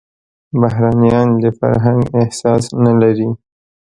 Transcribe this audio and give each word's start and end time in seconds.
بهرنيان 0.59 1.29
د 1.43 1.45
فرهنګ 1.59 2.01
احساس 2.21 2.63
نه 2.85 2.93
لري. 3.01 3.29